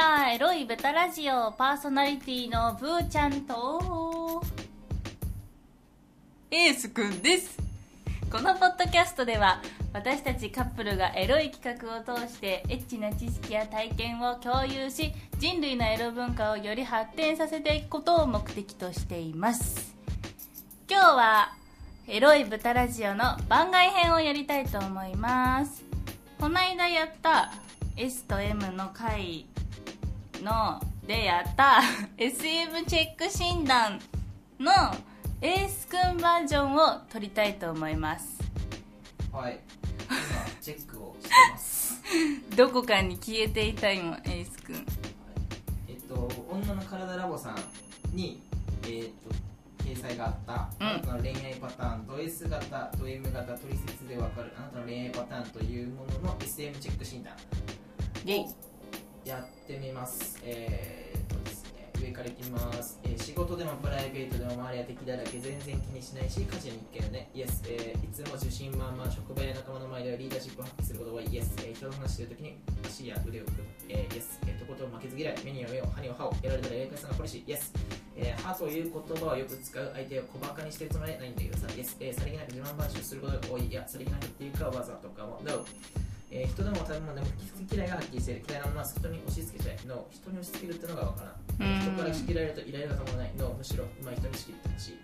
[0.00, 1.52] したエロいベタラジオ。
[1.52, 4.42] パーソナリティのブーちゃんと。
[6.50, 7.58] エースくんです。
[8.32, 9.60] このポッドキャストでは
[9.92, 19.94] 私たちカップルがエロい企画を通してエッチな知識や体験を共有し人類のエロ文化をより発展させていくことを目的としています。
[20.88, 21.52] 今日は
[22.08, 25.84] エロい豚ラジオの番外編をやりたいと思います。
[26.40, 27.52] この間やった
[27.98, 29.44] S と M の回
[30.42, 31.80] のでやった
[32.16, 34.00] SM チェック診断
[34.58, 34.72] の
[35.40, 38.38] エースくんバージョンを撮りたいと思います。
[39.32, 39.60] はい。
[40.08, 40.18] 今
[40.60, 42.02] チェックをしてます。
[42.56, 44.86] どこかに消えていた今エースくん
[45.88, 48.42] えっと女の体ラボさんに
[48.84, 50.86] えっと掲載があった、うん。
[50.88, 57.34] あなたの恋愛パターンと S 型と M 型取説でわかるあなたの恋愛パターンというものの SM チェック診断
[58.24, 58.40] イェイ。
[58.40, 58.69] を
[59.24, 60.38] やってみます。
[60.44, 77.60] えー、っとですね上からいきます、えー仕事でもプライベートでも周りは敵だらけ全然気にしないし家事に一見ね Yes、えーいつも自信満々職場や仲間の前ではリーダーシップを発揮することが多い Yes、えー人と話している時に足や腕を組む、えー Yes、えー、とことん負けず嫌い目には目を歯には歯をやられたらやり返すのがポリシー Yes
[78.16, 85.64] えー、歯という言葉をよく使う相手を小馬鹿にしてるつもりはないんだけどさ、Yes えーさりげなく自慢話をすることが多い、いや、さりげなくっていうかわざとかも、No
[86.30, 87.32] えー人でも食べ物でも好
[87.66, 91.24] き嫌いがはっきりしている嫌いなものは人に押し付けちゃい No 人に押し付けるってのがわか
[91.58, 91.70] らん。
[91.70, 91.80] うん。
[91.82, 93.32] 人から仕切られるとイライラが止まらない。
[93.36, 94.88] No むしろ今人に仕切ってほし。
[94.90, 94.94] い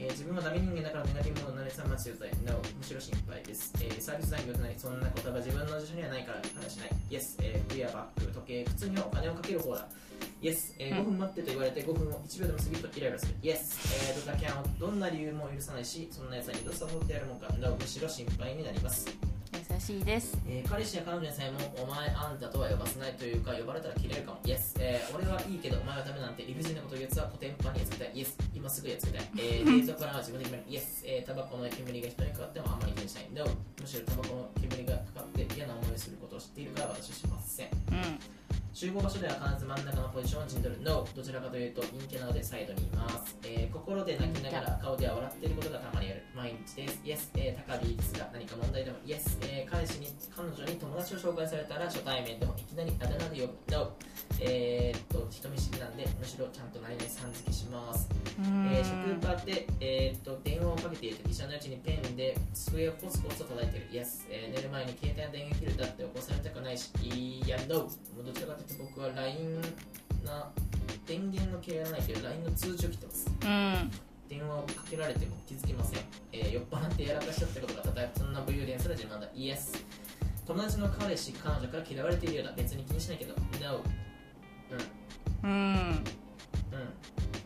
[0.00, 4.74] えー自分はダメ人間だからネガティブなりさまちゅうたい No むしろ心配です、えーサービス残業でない。
[4.78, 6.90] そんな言葉自分の辞書にはないから話しない。
[7.10, 9.86] Yes、えー、クリアバッグ時計靴にはお金をかける方だ。
[10.40, 13.34] Yes、えー5分待ってと言われて5分を1秒でも過ぎるとイライラする。
[13.42, 17.52] Yes、えー、ドタキャンをどんな理由も許さないしそんな奴にどうさってやるもんか。
[17.60, 19.06] No むしろ心配になります。
[19.06, 19.29] 優
[19.80, 20.36] しいです。
[20.46, 24.40] えー彼氏や彼女にさえもお前あんたとは呼ばせないというか呼ばれたら切れるかも。
[24.44, 28.14] Yes、えー俺はいいけどお前はダメなんて理不尽なことを言うやつはコテンパンにやっつけたい。
[28.14, 30.64] Yes 今すぐやっつけたい、えー、デートプランは自分で決める。
[30.68, 33.26] Yes、えー、タバコの煙が人にかかってもあんまり気にしない。
[33.32, 33.44] No
[33.80, 37.66] むしろタバコの煙がかかって嫌な思いをすることを知っているから私はしません。
[37.66, 38.18] うん。
[38.72, 46.22] 集合場所では必ず真ん中のポジションを陣取る No どちらかというと陰キャなのでサイドにいます、えー心で泣きながら顔では笑っていることがたまにある。
[46.34, 47.00] 毎日です。
[47.04, 48.98] Yes、えー、高火ですが何か問題でも。
[49.04, 49.29] Yes、
[50.40, 53.52] 彼女に友達を紹介されたら初対面でもいきなりあだ名で呼ぶ。
[53.68, 53.92] No
[54.40, 58.08] えー、っと人見知りなんでむしろちゃんと何々さん付けします。
[58.38, 58.72] うん。
[58.72, 63.88] えー職場で、えー、っと電話をかけているとき知らないうちにペンで机をコツコツと叩いてる。
[63.92, 66.90] Yes、えー寝る前に携帯の電源切るだって起こされたくないし。
[67.04, 67.90] いや No
[68.24, 69.60] どちらかというと僕は LINE
[70.24, 70.48] な
[71.06, 73.26] 電源の切れがないけど LINE の通知を切ってます。
[73.28, 73.90] うん。
[74.30, 76.00] 電話をかけられても気づきません、
[76.32, 79.26] えー酔っ払ってやらかしたってことがたとえそんな武勇伝すら自慢だ。
[79.34, 79.76] Yes
[80.50, 83.34] 友達の彼氏彼女から嫌われているようだ別に気にしないけど。
[83.62, 83.84] No
[85.42, 85.48] うん。
[85.48, 85.58] うん。
[85.70, 86.02] うん。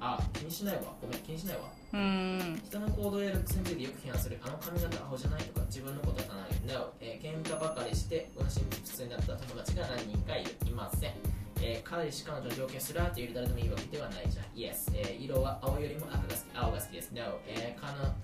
[0.00, 0.94] あ気にしないわ。
[1.02, 1.64] ごめん気にしないわ。
[1.92, 2.62] うん。
[2.64, 4.38] 人の行動やルックスについてよく批判する。
[4.40, 6.48] あの髪型アホじゃないとか自分のことはかな。
[6.48, 10.56] り No、えー、喧嘩ばかりして運心不通になった友達が何人かいる。
[10.64, 11.12] いません、
[11.60, 14.44] えー、彼氏彼女の条件すらっていう誰でもいいわけではないじゃん。
[14.56, 16.36] Yes、えー色は青よりも赤が好き。
[16.54, 17.12] 青が好きです。
[17.12, 17.80] No、えー、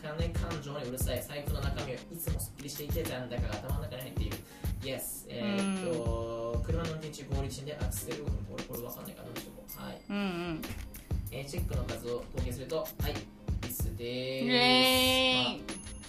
[0.00, 1.22] 金金感情にうるさい。
[1.22, 4.36] 財布の中身はいつもすっきりしていて残高が頭の中に入っている
[4.82, 10.00] Yes、えー、っと車の運転中合理心でアクセルを踏むこれこれわかんないかなどうしようはい。
[10.10, 10.62] うんうん。
[11.30, 13.14] えーチェックの数を合計すると、はい、
[13.66, 14.44] S でーす。
[14.44, 15.58] イエーイ。
[15.58, 15.64] ま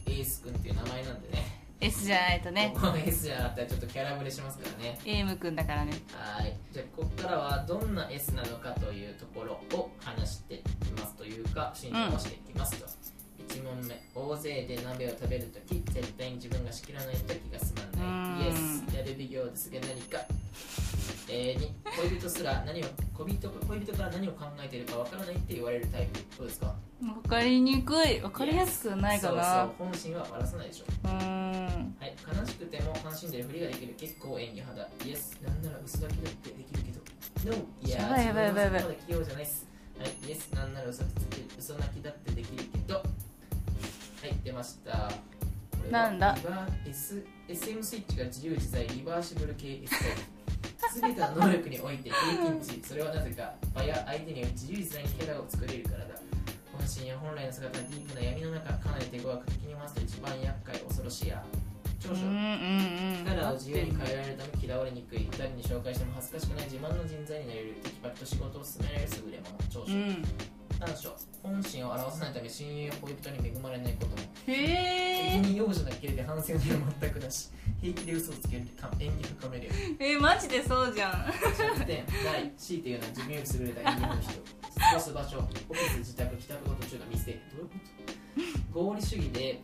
[0.08, 1.44] あ、エース君っていう名前なんでね、
[1.80, 2.72] S じゃないとね。
[2.74, 5.00] ここの S じゃなかったらちょっとキャラブレしますからね。
[5.06, 5.94] エイムくんだからね。
[6.14, 6.58] はい。
[6.72, 12.88] じゃあ、ここからはどんな S なのかというところを話していきますというか、診断をしていきますと。
[13.50, 17.73] 1問目、大勢で鍋を食べるとき、絶対に自分が仕切らないと気が済まない。
[17.73, 20.20] うーん Yes、やるべきようですが何か。
[21.30, 26.76] えー、2恋人すら何を恋人恋人から何を考えているかわからないって言われるタイプどうですか？
[27.02, 28.20] 分かりにくい。
[28.20, 29.44] 分かりやすくないかな。
[29.44, 30.86] そうそう本心はばらさないでしょ。
[31.06, 31.96] うーん。
[32.00, 34.90] はい悲しくても楽しんでるふりができる結構演技派だ。
[35.00, 37.52] Yes なんなら嘘だけだってできるけど。
[37.52, 37.58] No
[37.88, 39.66] いややばいやばいやばい器用じゃないっす。
[39.98, 41.04] はい Yes なんなら嘘
[41.58, 42.96] 嘘泣きだってできるけど。
[42.96, 43.02] は
[44.30, 45.12] い出ました
[45.92, 46.36] なんだ
[46.88, 56.16] ？S SM スイッチが自由自在リバーシブル系 S タイプ全ての能力において経験値それはなぜか場や相手により自由自在にキャラを作れるからだ。
[56.72, 61.44] 本心や本来の姿はディープな闇の中かなり手強く敵に回すと一番厄介恐ろしいや
[62.00, 62.16] 長所。
[62.16, 65.30] キャラを自由に変えられるため嫌われにくい。
[65.38, 66.66] 誰に紹介しても恥ずかしくない。
[66.66, 67.74] 自慢の人材になれる。
[67.84, 69.58] テキパキと仕事を進められる優れもの。
[69.70, 69.94] 長所。
[69.94, 70.26] うん
[70.80, 74.08] 短所本心を表さないため親友や恋人に恵まれないこと。
[74.08, 74.16] も
[74.48, 75.42] へえ。
[75.42, 77.50] 敵に容赦なけれてて反省の色全くなし。
[77.82, 79.74] 平気で嘘をつけるか演技深めるよ。
[80.00, 81.34] えマジでそうじゃん。
[81.58, 82.52] 弱点ない。
[82.58, 85.38] 強いて言うのは自分より優れた演技の人過ごす場所。
[85.38, 87.74] オフィス自宅帰宅の途中の店どういうこ
[88.74, 88.80] と？
[88.80, 89.62] 合理主義で、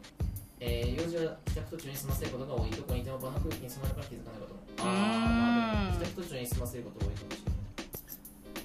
[0.59, 2.71] えー、用事は帰宅途中に済ませることが多い。
[2.71, 4.53] どこにいても場の空気に染まるから気づかないこと。
[4.53, 7.15] もあーまあ帰宅途中に済ませることが多い。
[7.15, 7.59] かもしれない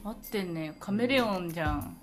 [0.04, 0.74] 合ってんね。
[0.80, 1.96] カメレオンじゃん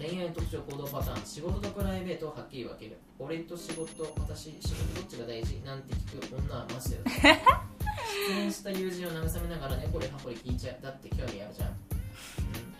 [0.00, 2.96] 恋愛特徴行動パターン仕事とプライベートをはっきり分ける。
[3.18, 5.60] 俺と仕事私仕事どっちが大事？
[5.60, 11.68] なんて聞く女はマジだよ失恋した友人を慰めながらねこれはこれ聞いちゃうだって興味あるじゃん。
[11.68, 11.76] うん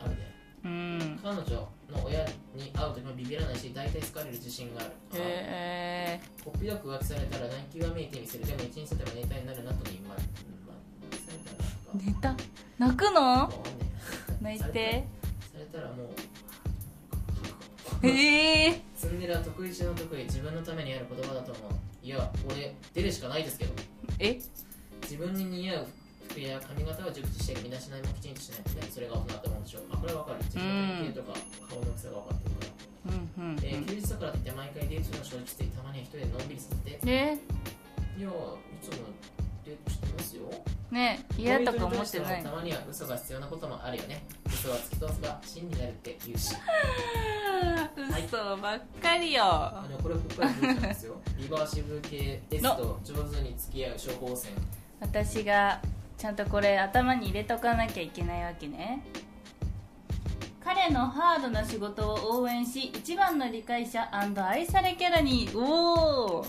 [0.00, 0.32] あるね
[0.64, 1.44] うん彼女
[1.92, 2.24] の親
[2.56, 4.90] に会う時もビビらないし大体好かれる自信がある。
[5.12, 8.46] へえこっぴどく浮気されたら泣きわめいてみせる。
[8.46, 10.24] でも一日経てばネタになるなとにまあ、うん
[10.66, 11.68] まあ、浮気されたら
[12.88, 12.96] なんか寝た。
[12.96, 13.48] 泣くの？
[14.40, 14.56] ね。
[14.56, 15.04] 泣いて。
[15.52, 16.08] されたらもう
[18.02, 21.72] へえツンデレは得意中の得意自分のためにやる言葉だと思う。
[22.02, 23.72] いや俺出るしかないですけど。
[24.18, 24.38] え？
[25.02, 25.86] 自分に似合う
[26.28, 29.82] 服や髪型は熟知してる身だしなみもきちんとしないとねそれが大人だと思うんでしょう。
[29.90, 30.38] あこれはわかる。
[30.44, 31.38] 自分の体型とか
[31.68, 36.98] 顔の癖が分かってるから、うんうんえー休日だからって毎回デートの正直してたまには一人でのんびりさせて。
[37.04, 37.38] で
[38.18, 38.32] いやい
[38.80, 39.08] つも
[39.70, 40.42] デートしてますよ。
[40.90, 42.42] ね嫌とか思ってない。
[42.42, 44.24] たまには嘘が必要なこともあるよね。
[44.46, 46.38] 嘘は突き通せば真になるって言う。
[46.38, 46.56] し
[48.26, 49.44] 嘘ばっかりよ。
[49.44, 51.20] あのこれここから出てたんですよ。
[51.38, 54.52] リバーシブル系ですと上手に付き合う処方箋
[55.00, 55.80] 私が
[56.18, 59.04] ちゃんとこれ頭に入れとかなきゃいけないわけね。
[60.62, 65.48] 彼のハードな仕事を応援し一番の理解者愛されキャラに。
[65.54, 66.46] おお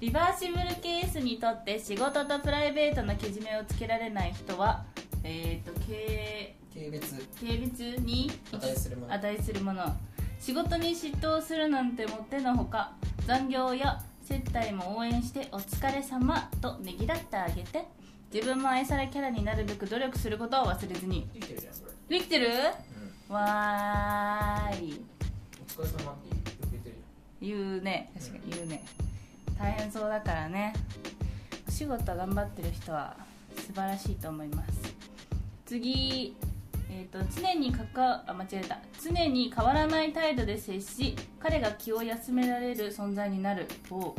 [0.00, 4.82] リバーシブルケースにとって仕事とプライベートのけじめをつけられない人は
[5.22, 5.94] えっ、と軽
[6.72, 7.00] 軽蔑。
[7.38, 9.12] 軽蔑に値するもの。
[9.12, 9.94] 値するもの。
[10.40, 12.92] 仕事に嫉妬するなんてもってのほか
[13.26, 17.84] 残業や接待も応援してお疲れ様とねぎらってあげて
[18.32, 21.28] 自分も愛されキャラになるべく努力することを忘れずに。
[21.34, 22.48] できてるじゃんこれ、できてる？
[23.28, 25.04] うん、わーい。
[25.60, 26.96] お疲れ様ってよく言ってる
[27.42, 28.10] 言うね。
[28.18, 28.50] 確かに。
[28.50, 28.82] 言うね
[29.60, 30.72] 大変そうだからね。
[31.68, 33.14] お仕事頑張ってる人は
[33.54, 34.94] 素晴らしいと思います。
[35.66, 36.34] 次
[36.92, 38.78] えー、と常にかかあ間違えた。
[39.00, 44.16] 常に変わらない態度で接し彼が気を休められる存在になるを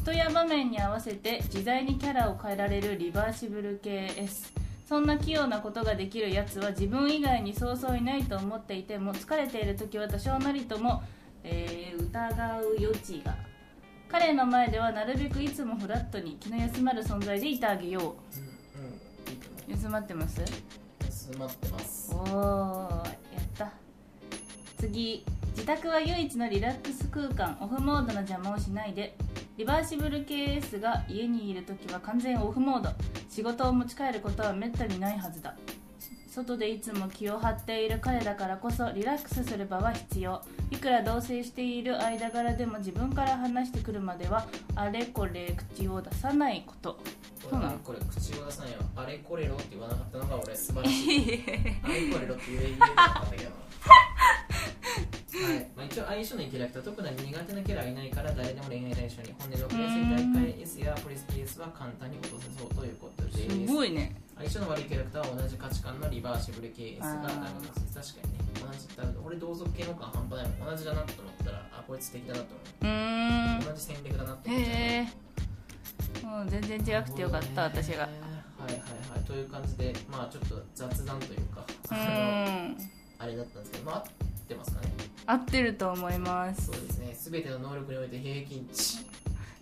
[0.00, 4.52] 人や場面に合わせて自在にキャラを変えられるリバーシブル系 S
[4.86, 11.02] そんな器用なことができるやつは自分以外にそうそういないと思っていても疲れている時は多少なりとも、
[11.42, 13.34] えー疑う余地が
[14.08, 18.16] 彼の前ではなるべくいつもフラットに気の休まる存在でいてあげよ
[19.68, 19.70] う。
[19.70, 20.40] 休まってます？
[20.40, 20.44] う
[21.04, 22.14] 休まってます。
[22.14, 23.72] おーやった。
[24.78, 29.16] 次自宅は唯一のリラックス空間オフモードの邪魔をしないで。
[29.56, 32.90] リバーシブル KS が家にいる時は完全オフモード。
[33.28, 35.56] 仕事を持ち帰ることはめったにないはずだ
[36.34, 40.42] 外でいつも気を張っている彼だからこそリラックスする場は必要。
[40.70, 46.98] いくら同棲している間柄でも自分から話してくるまではあれこれ口を出さないこと。
[47.40, 47.78] そうなの？
[47.78, 48.78] これ口を出さんよ。
[48.96, 51.42] あれこれろって言わなかったのが俺素晴らしい。
[51.84, 53.50] あれこれろって言え言えなかったんだけど
[55.44, 55.68] はい。
[55.76, 63.66] まあ、一応相性のいいキャラクター特に苦手なキャラはいないから誰でも恋愛対象に本音で送りやすい大会 S やポリス PS は簡単に落とせそうということです。
[63.66, 64.16] すごいね。
[64.36, 72.46] 相性の悪いキャラクターは同じ価値観のリバーシブル系 S がダメです確かにね同じ多分俺同族系の感半端ないもん同じだなと思ったらあこいつ敵だなと
[72.82, 73.64] 思う。
[73.64, 74.74] 同じ戦略だなって思っちゃう。
[74.74, 75.06] へ
[76.22, 78.02] えもう全然違くてよかった私が。
[78.02, 78.80] はいはい
[79.12, 79.24] はい。
[79.26, 82.00] という感じでまあちょっと雑談というかうあの
[82.70, 82.76] ん。
[83.18, 84.04] あれだったんですけどまあ合っ
[84.48, 84.88] てますかね
[85.26, 86.66] 合ってると思います。
[86.66, 87.16] そうですね。
[87.18, 88.98] 全ての能力において平均値。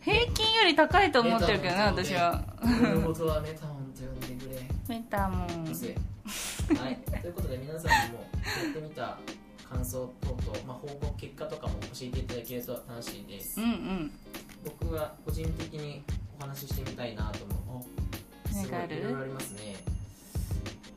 [0.00, 2.42] 平均より高いと思ってるけどね私は。
[2.62, 5.47] 俺のことはメタモンと呼んでくれメタモン。
[5.47, 6.97] はい。
[7.23, 9.19] ということで皆さんにもやってみた
[9.71, 13.61] 感想等々、まあ、報告結果とかも教えていただけると楽しいです。
[13.61, 14.11] うんうん。
[14.64, 16.02] 僕は個人的に
[16.38, 17.85] お話ししてみたいなと思う。
[18.50, 19.76] おすごいいろいろありますね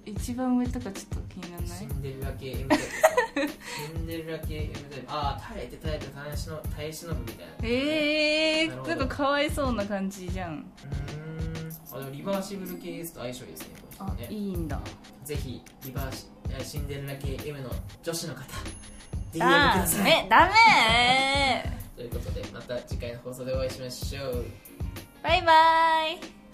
[0.05, 1.77] 一番上とかちょっと気にならない？
[1.79, 7.53] シンデレラ系 M タイプシンデレラ系 M タイプああ耐えて耐えて耐えしの耐え忍ぶみたいな。
[7.63, 10.53] えー、なんかかわいそうな感じじゃん。
[10.53, 11.95] うーん。
[11.95, 14.27] あでもリバーシブル系 S と相性いいですねこのあ人ね。
[14.31, 14.79] いいんだ。
[15.23, 17.69] ぜひリバーシえシンデレラ系 M の
[18.03, 18.41] 女子の方
[19.33, 20.03] DM くダださい。
[20.03, 21.71] メダメ。
[21.95, 24.45] ということでまた次回の放送でお会いしましょう。
[25.23, 26.44] バイバイ